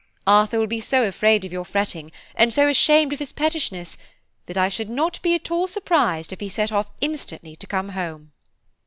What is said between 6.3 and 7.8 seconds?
if he set off instantly to